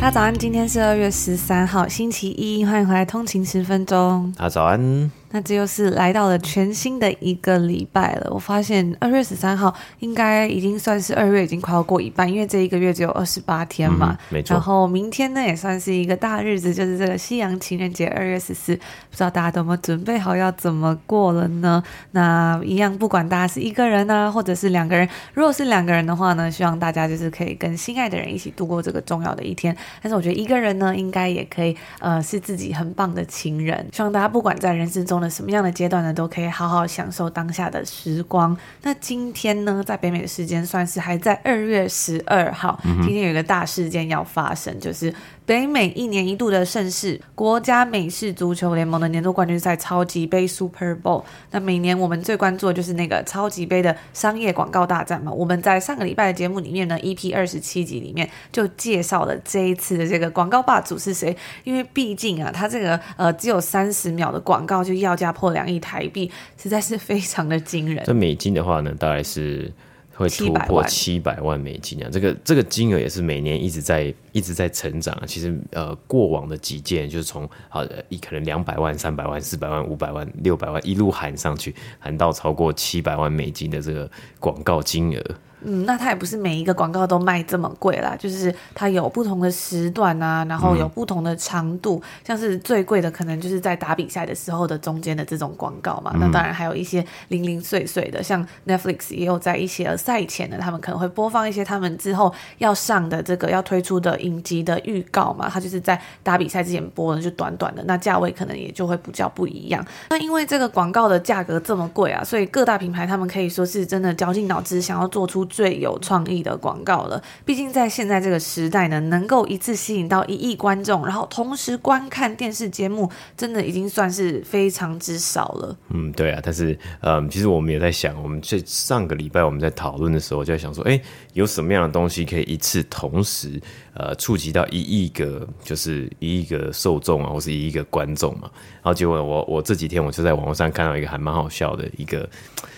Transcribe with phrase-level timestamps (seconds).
[0.00, 4.32] 大家早安，今天是二月十三号，星期一，欢迎回来通勤十分钟。
[4.34, 5.12] 大家早安。
[5.30, 8.30] 那这又是来到了全新的一个礼拜了。
[8.30, 14.16] 我发现二月十三号应该已经算是二月已经快要过一半，因为这一个月只有二十八天嘛。
[14.30, 14.54] 嗯，没错。
[14.54, 18.74] 然后明天呢也算是一个大日子，就是这个西洋情人节，二月十四。
[18.76, 21.82] 不知道大家有没有准备好要怎么过了呢？
[22.12, 29.76] 那一样，不管大家是一个人呢，啊，或者是两个人，如果是两个人的话呢，希望大家就是可以跟心爱的人一起度过这个重要的一天。
[30.02, 33.86] 但是我觉得一个人呢，应该也可以，呃，是自己很棒的情人。
[33.92, 38.56] 希望大家不管在人生中的什么样的阶段呢，都可以好好享受当下的时光。
[38.82, 45.12] 那今天呢，在北美的时间算是还在二月十二号，今天有一个大事件要发生，就是。
[45.50, 51.24] 北美一年一度的盛事——国家美式足球联盟的年度冠军赛——超级杯 （Super Bowl）。
[51.50, 55.32] 那每年我们最关注的就是那个超级杯的商业广告大战嘛。
[55.32, 61.36] 我们在上个礼拜的节目里面呢，EP 二十七集里面就介绍了这一次的这个广告霸主是谁。
[61.64, 66.30] 因为毕竟啊，它这个呃只有三十秒的广告就要价破两亿台币，
[66.62, 68.04] 实在是非常的惊人。
[68.06, 69.72] 这美金的话呢，大概是。
[70.20, 72.08] 会突破七百万美金啊！
[72.12, 75.18] 这个这个金额也是每年一直在一直在成长。
[75.26, 85.24] 其实呃，过往的几件就是从好的一可能两百万、三百万、四百万、五百万、六百万一路喊上去，喊到超过七百万美金的这个广告金额。
[85.62, 96.12] 嗯，那它也不是每一个广告都卖这么贵啦，就是它有不同的时段啊，然后有不同的长度，嗯、像是最贵的可能就是在打比赛的时候的中间的这种广告嘛。
[96.14, 105.50] 嗯、那当然还有一些零零碎碎的，像 Netflix 也有在一些赛前的，他们可能会播放一些他们之后要上的这个要推出的影集的预告嘛。
[105.52, 109.84] 它就是在打比赛之前播的，就短短的，那价位可能也就会比较不一样。
[110.08, 115.46] 那因为这个广告的价格这么贵啊，所以各大品牌他们可以说是真的绞尽脑汁想要做出。
[115.50, 125.76] 最有创意的广告了，毕竟在现在这个时代呢，能够一次吸引到一亿观众，然后同时观看电视节目，真的已经算是非常之少了。
[125.88, 131.00] 嗯，对啊，但是，嗯，其实我们也在想，我们这上个礼拜我们在讨论的时候，就在想说，哎，
[131.32, 133.60] 有什么样的东西可以一次同时，
[134.00, 138.50] 呃，触及到一亿个，就是一亿个受众啊，或是一亿个观众嘛？
[138.76, 142.26] 然后结果我我这几天我就在网络上看到一个还蛮好笑的一个。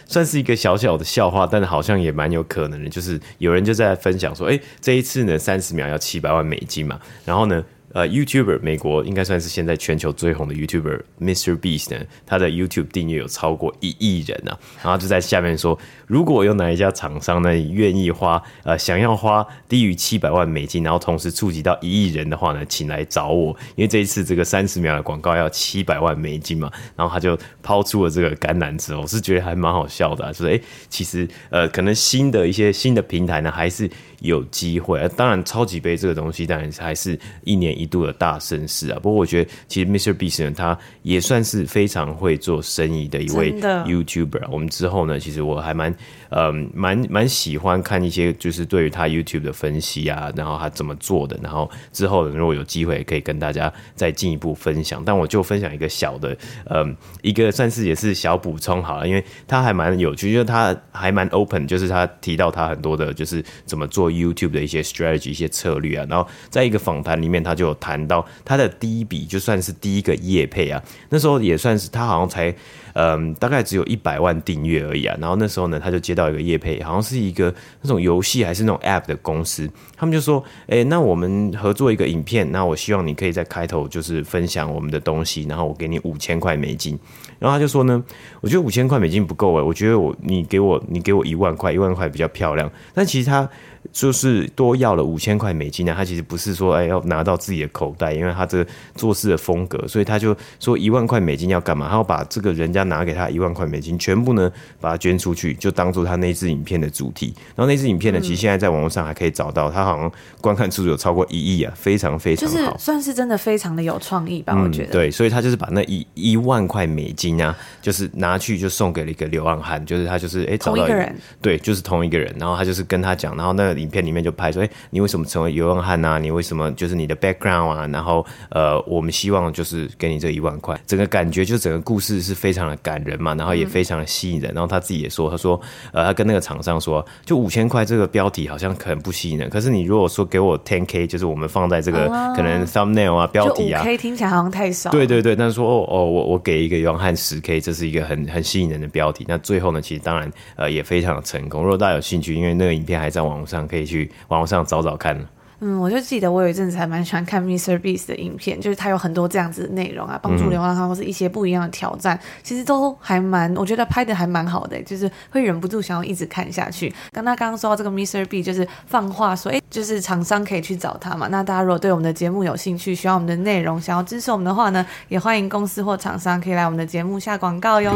[0.06, 7.64] 算是一个小小的笑话，但是好像也蛮有可能的，就是有人就在分享说，哎，这一次呢，三十秒要七百万美金嘛，然后呢。
[7.92, 11.58] 呃，YouTuber 美国应该算是现在全球最红的 YouTuber Mr.
[11.58, 40.14] Beast 呢，他的 YouTube 订阅有超过一亿人啊，然后就在下面说，如果有哪一家厂商呢愿意花呃想要花低于七百万美金，然后同时触及到一亿人的话呢，请来找我，因为这一次这个三十秒的广告要七百万美金嘛，然后他就抛出了这个橄榄枝，我是觉得还蛮好笑的，啊，就是哎，其实呃可能新的一些新的平台呢还是有机会，当然超级杯这个东西当然还是一年一度的大盛事啊，不过我觉得其实 Mr.
[40.14, 44.48] Beast 呢，他也算是非常会做生意的一位 YouTuber。
[44.50, 45.94] 我们之后呢，其实我还蛮
[46.30, 55.02] 嗯蛮蛮喜欢看一些就是对于他 YouTube 的分析啊，然后他怎么做的，然后之后如果有机会可以跟大家再进一步分享。
[55.04, 67.71] 但我就分享一个小的嗯一个算是也是小补充好了，因为他还蛮有趣，就是他还蛮 open，就是他提到他很多的就是怎么做 YouTube 的一些 strategy 一些策略啊，然后在一个访谈里面他就。
[67.74, 72.54] 谈到他的第一笔就算是第一个业配啊，那时候也算是他好像才
[72.94, 75.16] 嗯大概只有一百万订阅而已啊。
[75.20, 86.98] 然后那时候呢，他就接到一个业配，好像是一个那种游戏还是那种 App 的公司，他们就说：“哎，那我们合作一个影片，那我希望你可以在开头就是分享我们的东西，然后我给你五千块美金。”
[87.38, 88.02] 然后他就说呢
[88.40, 93.48] ：“我觉得五千块美金不够哎，我觉得我你给我你给我一万块，一万块比较漂亮。”但其实他。
[93.90, 101.88] 就是多要了五千块美金呢，他其实不是说哎要拿到自己的口袋，因为他这个做事的风格，所以他就说一万块美金要干嘛？
[101.88, 104.48] 他要把这个人家拿给他一万块美金全部呢
[104.80, 107.32] 把它捐出去，就当做他他那支影片的主题。
[107.56, 110.12] 然后那支影片呢，其实现在在网络上还可以找到，他好像
[110.42, 114.90] 观看次数有超过一亿啊，非常非常好，就是算是真的非常的有创意吧，我觉得。
[114.90, 126.18] 嗯、对，所以他就是把那一一万块美金啊，就是拿去就送给了一个流浪汉，就是他就是哎找到一个，同一个人，对，就是同一个人，然后他就是跟他讲，然后那个影片里面就拍说，哎，你为什么成为流浪汉啊？
[126.18, 127.86] 你为什么就是你的 background 啊？
[127.86, 134.52] 然后呃，我们希望就是给你这一万块，整个感觉就整个故事是非常的感人嘛，然后也非常的吸引人。
[134.54, 135.60] 然后他自己也说，他说
[135.92, 144.90] 呃，他跟那个厂商说，就五千块这个标题好像很不吸引人，可是你如果说给我 ten k，就是我们放在这个可能 thumbnail 啊标题啊，可以听起来好像太少。
[144.90, 149.24] 对对对，但是说哦哦，我我给一个流浪汉十 k，这是一个很很吸引人的标题。
[149.28, 151.62] 那最后呢，其实当然呃也非常的成功。
[151.62, 155.18] 如果大家有兴趣，因为那个影片还在网络上，可以去网络上找找看。
[155.64, 157.78] 嗯，我就记得我有一阵子还蛮喜欢看 Mr.
[157.78, 166.92] Beast 的影片，就是他有很多这样子的内容啊，帮助流浪汉或是一些不一样的挑战，嗯、其实都还蛮，我觉得拍的还蛮好的，就是会忍不住想要一直看下去。
[167.12, 168.24] 刚他刚刚说到这个 Mr.
[168.24, 171.28] Beast，就是放话说，哎，就是厂商可以去找他嘛。
[171.28, 177.92] 那大家如果对我们的节目有兴趣，需要我们的内容，想要支持我们的话呢，也欢迎公司或厂商可以来我们的节目下广告哟。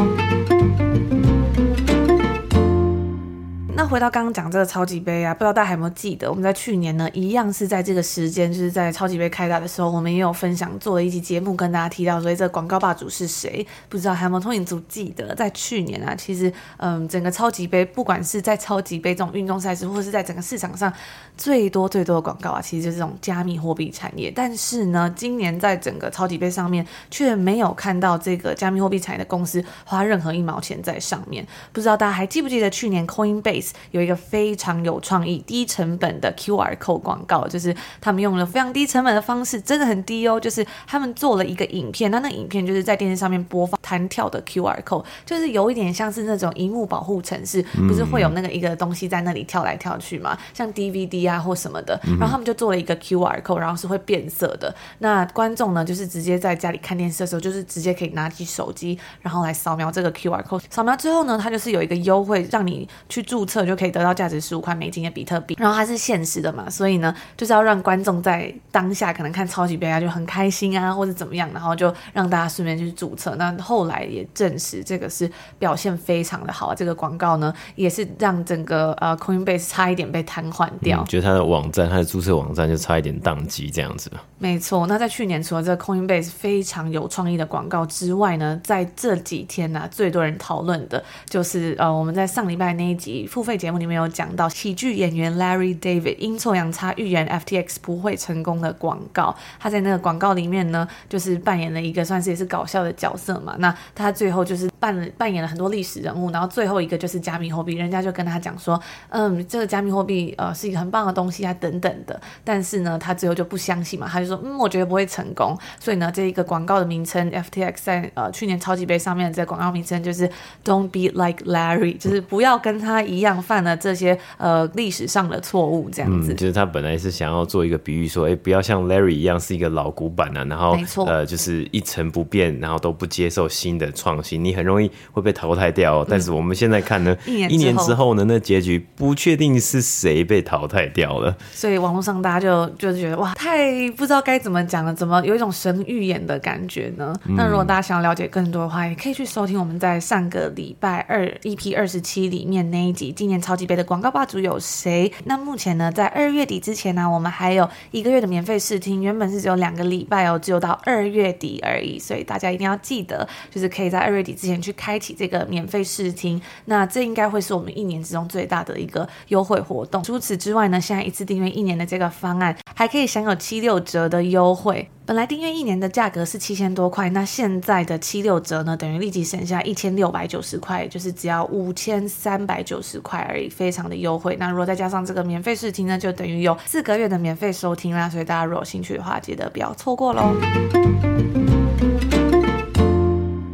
[3.77, 13.63] 那回到刚刚讲这个超级杯啊，不知道大家还有没有记得，我们在去年呢，一样是在这个时间，就是在超级杯开打的时候，我们也有分享做了一期节目，跟大家提到说，这广告霸主是谁？
[13.87, 20.91] 不知道还有没有通勤族记得，在去年啊，其实嗯，整个超级杯，不管是在超级杯这种运动赛事，或是在整个市场上，
[21.37, 24.33] 最多最多的广告啊，其实就是这种加密货币产业。
[24.35, 31.45] 但是呢，今年在整个超级杯上面，却没有看到这个加密货币产业的公司花任何一毛钱在上面。
[31.71, 33.66] 不知道大家还记不记得去年 Coinbase？
[33.91, 40.39] 有一个非常有创意、低成本的 QR code 广告，就是他们用了非常低成本的方式，真的很低哦。
[40.39, 51.99] 就是他们做了一个影片，那那影片就是在电视上面播放弹跳的 QR code，就是有一点像是那种荧幕保护城市，不是会有那个一个东西在那里跳来跳去嘛，像 DVD 啊或什么的。
[52.19, 54.73] 然后他们就做了一个 QR code，然后是会变色的。
[54.99, 60.61] 那观众呢，就是直接在家里看电视的时候，就是直接可以拿起手机，然后来扫描这个 QR code。
[60.69, 63.56] 扫描之后呢，它就是有一个优惠，让你去注册。
[63.65, 73.35] 就可以得到价值十五块美金的比特币，然后它是限时的嘛，所以呢，就是要让观众在当下可能看超级杯啊就很开心啊，或者怎么样，然后就让大家顺便去注册。
[73.35, 84.11] 那后来也证实这个是表现非常的好，这个广告呢也是让整个呃 Coinbase 差一点被瘫痪掉，觉得它的网站，它的注册网站就差一点宕机这样子。
[84.39, 93.57] 没错，那在去年除了这个 Coinbase 非常有创意的广告之外呢，在这几天呢、啊，最多人讨论的就是呃我们在上礼拜那一集付费。
[93.57, 103.55] 节目里面有讲到喜剧演员 Larry David 阴错阳差预言 FTX 不会成功的广告，他在那个广告里面呢，就是扮演了一个算是也是搞笑的角色嘛。
[103.57, 108.79] 那他最后就是扮了扮演了很多历史人物，然后最后一个就是加密货币，人家就跟他讲说，
[109.09, 112.19] 嗯，这个加密货币呃是一个很棒的东西啊等等的。
[112.43, 115.57] 但是呢，他最后就不相信嘛，他就说，嗯，我觉得不会成功。
[115.79, 120.29] 所以呢，这一个广告的名称 FTX 在呃去年超级杯上面的这个广告名称就是
[120.65, 123.37] Don't be like Larry，就是不要跟他一样。
[123.47, 136.07] 犯了这些呃历史上的错误，这样子，嗯，就是他本来是想要做一个比喻，说，哎，不要像 Larry 一样是一个老古板啊，然后没错，呃，就是一成不变，然后都不接受新的创新，你很容易会被淘汰掉，哦。
[136.07, 141.35] 但是我们现在看呢，一年一年之后呢，那结局不确定是谁被淘汰掉了。
[141.53, 147.15] 所以网络上大家就就是觉得哇，太不知道该怎么讲了，怎么有一种神预言的感觉呢？
[147.25, 153.37] 嗯、那如果大家想要了解更多的话，也可以去收听我们在上个礼拜二 EP 二十七里面那一集今年。
[153.47, 155.09] 超级杯的广告霸主有谁？
[155.23, 166.41] 那目前呢，在二月底之前呢、啊，我们还有一个月的免费试听，原本是只有两个礼拜哦，只有到二月底而已，所以大家一定要记得，就是可以在二月底之前去开启这个免费试听。
[166.65, 170.03] 那这应该会是我们一年之中最大的一个优惠活动。
[170.03, 174.89] 除此之外呢，现在一次订阅一年的这个方案，还可以享有七六折的优惠。
[175.05, 184.35] 本来订阅一年的价格是七千多块，那现在的七六折呢，等于立即省下一千六百九十块，就是只要五千三百九十块而已，非常的优惠。
[184.37, 188.09] 那如果再加上这个免费试听呢，就等于有四个月的免费收听啦。
[188.09, 190.35] 所以大家如果有兴趣的话，记得不要错过喽。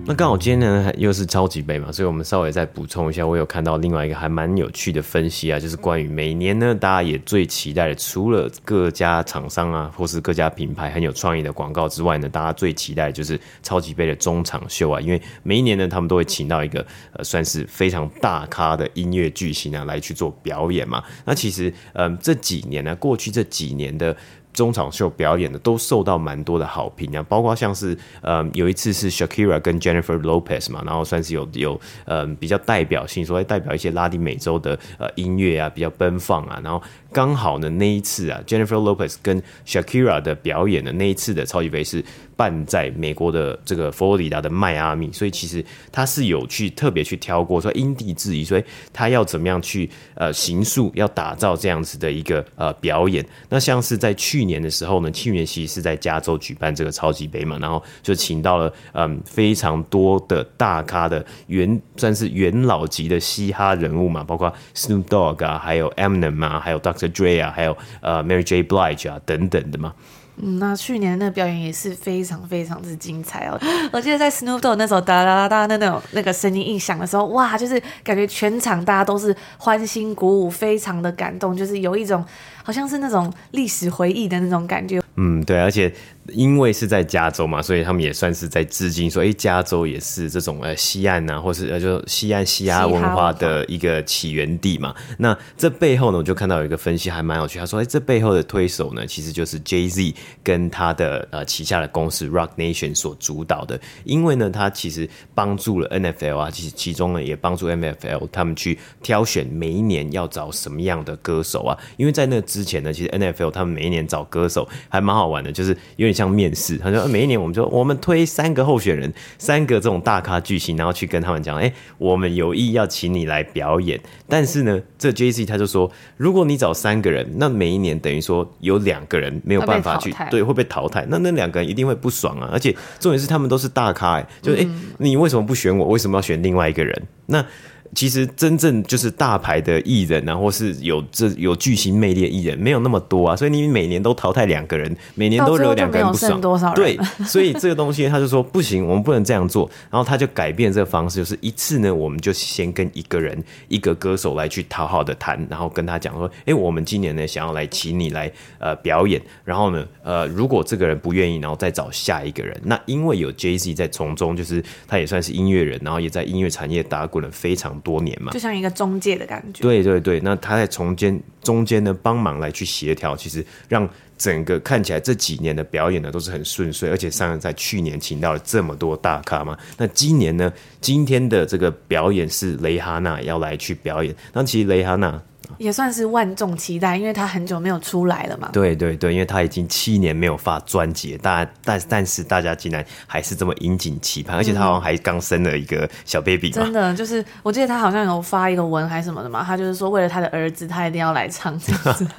[0.05, 21.01] 那刚好今天呢又是超级杯嘛，所以我们稍微再补充一下，我有看到另外一个还蛮有趣的分析啊，就是关于每年呢大家也最期待的，除了各家厂商啊或是各家品牌很有创意的广告之外呢，大家最期待的就是超级杯的中场秀啊，因为每一年呢他们都会请到一个呃算是非常大咖的音乐巨星啊来去做表演嘛。
[21.24, 24.13] 那其实嗯这几年呢，过去这几年的。
[24.53, 36.81] 中场秀表演的都受到蛮多的好评啊，包括像是呃有一次是 Shakira 跟 Jennifer Lopez 嘛，然后算是有有呃比较代表性，所以代表一些拉丁美洲的呃音乐啊，比较奔放啊，然后
[37.13, 42.03] 刚好呢那一次啊 Jennifer Lopez 跟 Shakira 的表演的那一次的超级杯是
[42.36, 54.43] 办在美国的这个佛罗里达的迈阿密，所以其实他是有去特别去挑过说因地制宜，所以他要怎么样去呃形塑，要打造这样子的一个呃表演，那像是在去。
[54.43, 67.02] 年的时候呢，去年其实是在加州举办这个超级杯嘛，然后就请到了嗯非常多的大咖的元算是元老级的嘻哈人物嘛，包括 Snoop Dogg 啊，还有 Eminem 啊，还有 Dr.
[67.10, 68.63] Dre 啊，还有呃 Mary J.
[68.63, 69.93] Blige 啊等等的嘛。
[70.38, 73.60] 嗯，那去年的那个表演也是非常非常之精彩哦。
[73.93, 82.25] 我记得在 Snoop Dogg 那时候哒哒哒哒那那种那个声音一响的时候，哇，就是感觉全场大家都是欢欣鼓舞，非常的感动，就是有一种
[82.63, 85.00] 好像是那种历史回忆的那种感觉。
[85.17, 85.93] 嗯，对，而且。
[86.32, 94.96] 因为是在加州嘛，所以他们也算是在致敬，说，哎，加州也是这种呃西岸呐、啊，或是呃就西岸嘻哈文化的一个起源地嘛。
[95.18, 103.77] 那这背后呢，我就看到有一个分析还蛮有趣，他说，哎，这背后的推手呢，其实就是 Jay Z 跟他的呃旗下的公司 Rock Nation 所主导的。
[104.06, 111.77] 因为呢，他其实帮助了 NFL 啊，其实其中呢也帮助 NFL 他们去挑选每一年要找什么样的歌手啊。
[111.98, 116.12] 因为在那之前呢，其实 NFL 他们每一年找歌手还蛮好玩的，就是因为。
[116.13, 124.00] 像面试，他说每一年我们就我们推三个候选人，三个这种大咖巨星，然后去跟他们讲，哎、欸，我们有意要请你来表演。
[124.27, 131.05] 但是呢，这 Jay-Z 他就说，如果你找三个人，那每一年等于说有两个人没有办法去，对，会被淘汰。
[131.10, 132.50] 那那两个人一定会不爽啊！
[132.51, 135.88] 而且重点是他们都是大咖、欸，哎，就哎、欸，你为什么不选我？
[135.88, 137.03] 为什么要选另外一个人？
[137.27, 137.46] 那
[137.95, 169.61] 其实真正就是大牌的艺人啊，或是有这有巨星魅力的艺人，没有那么多啊，所以你每年都淘汰两个人，每年都惹两个人不爽，多少人对， 所以这个东西他就说不行，我们不能这样做，然后他就改变这个方式，就是一次呢，我们就先跟一个人一个歌手来去讨好的谈，然后跟他讲说，哎，我们今年呢想要来请你来呃表演，然后呢呃如果这个人不愿意，然后再找下一个人，那因为有 Jay-Z 在从中，就是他也算是音乐人，然后也在音乐产业打滚了非常多年嘛，就像一个中介的感觉。
[169.61, 173.87] 对对对，那他在中间中间呢，帮忙来去协调，其实让
[174.17, 179.57] 整个看起来这几年的表演呢都是很顺遂，而且上在去年请到了这么多大咖嘛。
[179.77, 184.15] 那今年呢，今天的这个表演是蕾哈娜要来去表演。
[184.31, 185.21] 那其实蕾哈娜。
[185.57, 188.50] 也算是万众期待，因为他很久没有出来了嘛。
[188.53, 196.50] 对对对，因为他已经七年没有发专辑，大但但是大家竟然还是这么引颈期盼，而且他好像还刚生了一个小 baby。
[196.50, 201.59] 真的，就是我记得他好像有发一个文还是什么的嘛，他就是说为了他的儿子，他一定要来唱。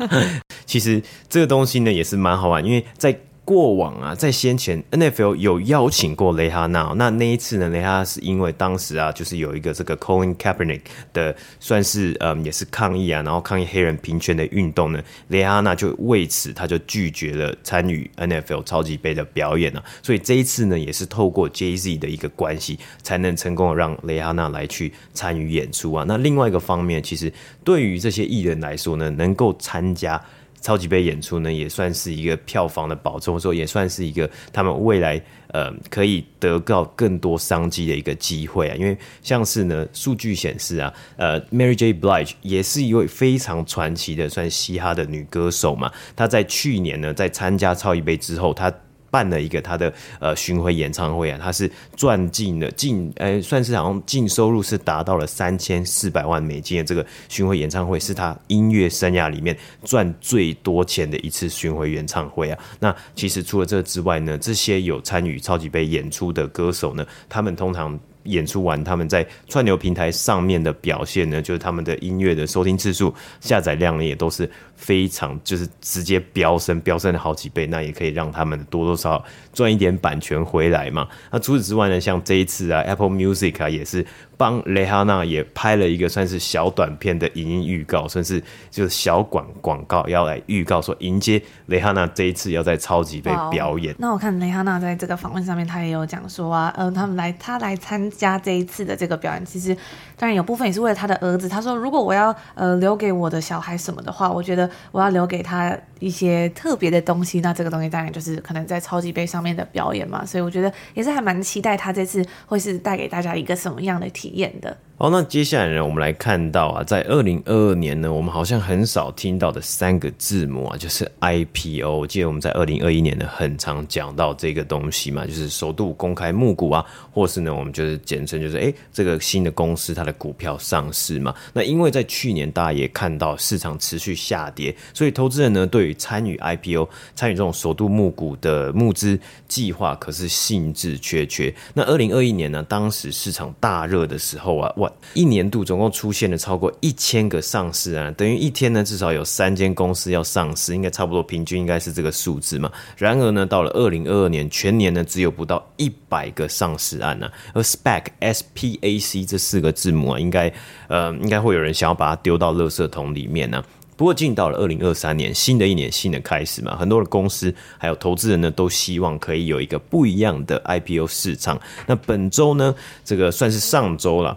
[0.66, 3.18] 其实这个东西呢也是蛮好玩，因为在。
[3.44, 10.80] 过往啊，在先前 NFL 有邀请过蕾哈娜，那那一次呢，蕾哈娜是因为当时啊，就是有一个这个 Colin Kaepernick
[11.12, 26.04] 的，算是嗯也是抗议啊，然后抗议黑人平权的运动呢，蕾哈娜就为此他就拒绝了参与 NFL 超级杯的表演啊，所以这一次呢，也是透过 Jay-Z 的一个关系，才能成功的让蕾哈娜来去参与演出啊。
[26.08, 27.30] 那另外一个方面，其实
[27.62, 30.18] 对于这些艺人来说呢，能够参加。
[30.64, 38.74] 超级杯演出呢，也算是一个票房的保证，说也算是一个他们未来呃可以得到更多商机的一个机会啊。
[38.74, 41.92] 因为像是呢，数据显示啊，呃，Mary J.
[41.92, 45.92] Blige 也是一位非常传奇的算嘻哈的女歌手嘛。
[46.16, 48.72] 她在去年呢，在参加超级杯之后，她。
[49.14, 62.58] 办了一个他的呃巡回演唱会啊，他是赚进了净呃算是好像净收入是达到了三千四百万美金的这个巡回演唱会，是他音乐生涯里面赚最多钱的一次巡回演唱会啊。
[62.80, 74.50] 那其实除了这之外呢，这些有参与超级杯演出的歌手呢，他们通常演出完，他们在串流平台上面的表现呢，就是他们的音乐的收听次数、下载量呢，也都是。
[74.76, 81.08] 非常就是直接飙升，飙升了好几倍，那也可以让他们多多少少赚一点版权回来嘛。
[81.30, 84.04] 那除此之外呢，像这一次啊，Apple Music 啊，也是
[84.36, 93.94] 帮蕾哈娜也拍了一个算是小短片的影音预告，算是就是小广广告，要来预告说迎接蕾哈娜这一次要在超级杯表演。
[93.98, 99.76] 那我看蕾哈娜在这个访问上面，他也有讲说啊，呃，他们来他来参加这一次的这个表演，其实
[100.16, 101.48] 当然有部分也是为了他的儿子。
[101.48, 104.68] 他说，如果我要呃留给我的小孩什么的话，我觉得。
[104.90, 114.76] 我要留给他一些特别的东西，那这个东西当然就是可能在超级杯上面的表演嘛，所以我觉得也是还蛮期待他这次会是带给大家一个什么样的体验的。
[114.96, 121.98] 好，那接下来呢，我们来看到啊，在二零二二年呢，我们好像很少听到的三个字母啊，就是 IPO。
[121.98, 131.34] 我记得我们在二零二一年呢，很常讲到这个东西嘛，就是首度公开募股啊，或是呢，我们就是简称就是哎，这个新的公司它的股票上市嘛。
[131.52, 141.52] 那因为在去年大家也看到市场持续下跌，所以投资人呢，对于参与 IPO、参与这种首度募股的募资计划，可是兴致缺缺。
[141.74, 144.72] 那二零二一年呢，当时市场大热的时候啊，
[145.14, 152.70] 一年度总共出现了超过一千个上市案，等于一天呢至少有三间公司要上市，应该差不多平均应该是这个数字嘛。
[152.96, 157.32] 然而呢，到了二零二二年全年呢只有不到一百个上市案呢、啊。
[157.54, 160.52] 而 SPAC S P A C 这四个字母啊，应该
[160.88, 163.64] 呃应该会有人想要把它丢到垃圾桶里面呢、啊。
[163.96, 171.60] 不过进到了二零二三年，新的一年新的开始嘛，很多的公司还有投资人呢都希望可以有一个不一样的 IPO 市场。
[171.86, 172.74] 那本周呢，
[173.04, 174.36] 这个算是上周了。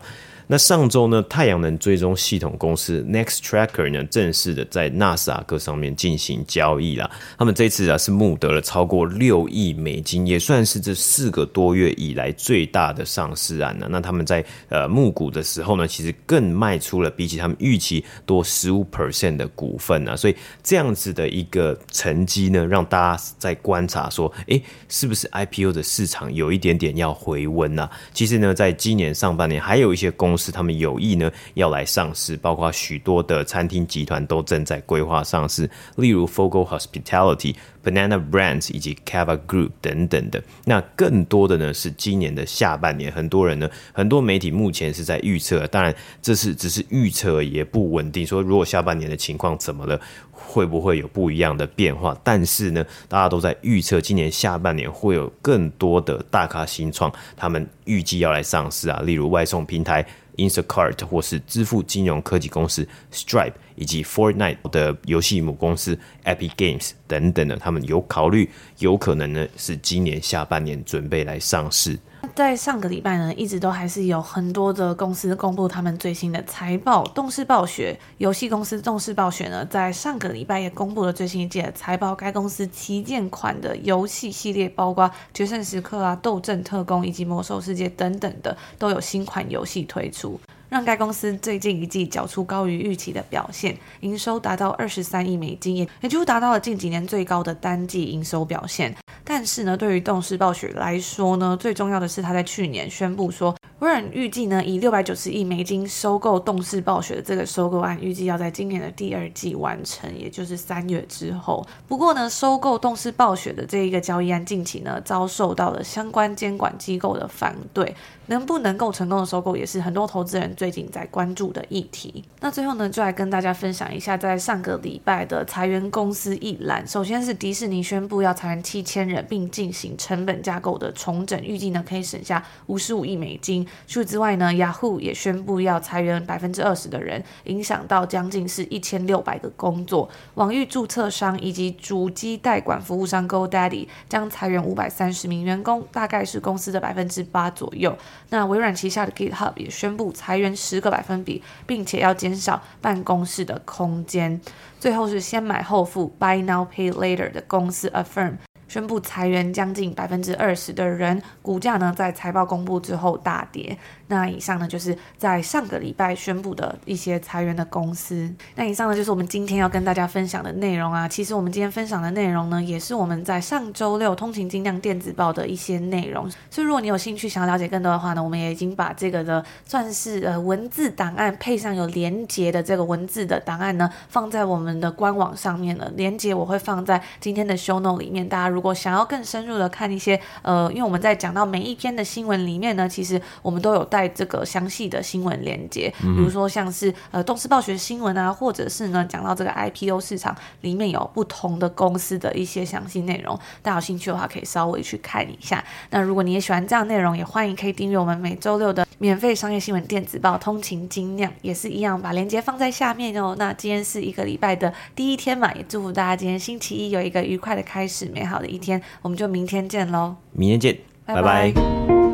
[0.50, 7.12] 那上周呢，太阳能追踪系统公司 Next Tracker 呢，正式的在纳斯达克上面进行交易了。
[7.38, 13.90] 他们这次啊是募得了超过六亿美金，也算是这四个多月以来最大的上市案了。
[13.90, 20.16] 那他们在呃募股的时候呢，其实更卖出了比起他们预期多十五 percent 的股份啊。
[20.16, 27.90] 所以这样子的一个成绩呢，让大家在观察说，诶，是不是 IPO 的市场有一点点要回温呢？
[28.14, 40.44] 其实呢，在今年上半年还有一些公是他们有意呢要来上市，包括许多的餐厅集团都正在规划上市，例如 Fogo Hospitality、Banana Brands 以及 Cava Group 等等的。
[40.64, 48.26] 那更多的呢是今年的下半年，很多人呢，很多媒体目前是在预测，当然这是只是预测，也不稳定。
[48.26, 50.00] 说如果下半年的情况怎么了，
[50.38, 52.16] 会不会有不一样的变化？
[52.24, 60.06] 但是呢，大家都在预测今年下半年会有更多的大咖新创，他们预计要来上市啊，例如外送平台。
[60.38, 71.98] Instacart 或是支付金融科技公司 Stripe 以及 Fortnite 的游戏母公司 Epic Games 等等的，他们有考虑，有可能呢是今年下半年准备来上市。
[72.36, 77.04] 在上个礼拜呢，一直都还是有很多的公司公布他们最新的财报。
[77.06, 82.14] 动视暴雪游戏公司动视暴雪呢，在上个礼拜也公布了最新一季的财报。
[82.14, 90.40] 该公司旗舰款的游戏系列，包括《决胜时刻》啊、《斗阵特工》以及《魔兽世界》等等的，都有新款游戏推出。
[90.70, 98.94] 让该公司最近一季缴出高于预期的表现，营收达到二十三亿美金，也也几乎达到了近几年最高的单季营收表现。
[99.24, 111.66] 但是呢，对于动视暴雪来说呢，最重要的是他在去年宣布说，微软预计呢以六百九十亿美金收购动视暴雪的这个收购案，预计要在今年的第二季完成，也就是三月之后。
[111.88, 117.96] 不过呢，收购动视暴雪的这一个交易案近期呢遭受到了相关监管机构的反对，
[118.28, 120.54] 能不能够成功的收购，也是很多投资人。
[120.56, 126.88] 最近在关注的议题，那最后呢，就来跟大家分享一下，在上个礼拜的裁员公司一览。
[126.88, 133.66] 首先是迪士尼宣布要裁员七千人，并进行成本架构的重整，预计呢可以省下五十五亿美金。
[133.88, 140.10] 除此之外呢，Yahoo 也宣布要裁员百分之二十的人，影响到将近是一千六百个工作。
[140.34, 147.98] 网域注册商以及主机代管服务商 GoDaddy 将裁员五百三十名员工，大概是公司的百分之八左右。
[148.30, 150.48] 那微软旗下的 GitHub 也宣布裁员。
[150.58, 154.42] 十个百分比，并且要减少办公室的空间。
[154.80, 158.38] 最后是先买后付 （Buy Now Pay Later） 的公司 Affirm。
[158.68, 163.78] 宣布裁员将近百分之二十的人，股价呢在财报公布之后大跌。
[164.10, 168.34] 那以上呢就是在上个礼拜宣布的一些裁员的公司。
[168.56, 171.08] 那以上呢就是我们今天要跟大家分享的内容啊。
[171.08, 176.30] 其实我们今天分享的内容呢，也是我们在上周六通勤精量电子报的一些内容。
[176.50, 185.92] 所以如果你有兴趣想要了解更多的话呢，我们也已经把这个的算是呃文字档案配上有连结的这个文字的档案呢，放在我们的官网上面了。
[185.96, 188.57] 连结我会放在今天的 show No 里面，大家。
[188.58, 205.64] 如果想要更深入的看一些，呃，因为我们在讲到每一篇的新闻里面呢，其实我们都有带这个详细的新闻连接，比如说像是呃动视暴学新闻啊，或者是呢讲到这个 IPO 市场里面有不同的公司的一些详细内容，大家有兴趣的话可以稍微去看一下。
[205.92, 213.36] 那如果你也喜欢这样内容，也欢迎可以订阅我们每周六的免费商业新闻电子报《通勤精酿》，也是一样把链接放在下面哦。
[213.38, 218.48] 那今天是一个礼拜的第一天嘛，也祝福大家今天星期一有一个愉快的开始，美好的。
[218.48, 220.16] 一天，我们就明天见喽！
[220.32, 221.22] 明天见，拜拜。
[221.22, 222.07] 拜拜。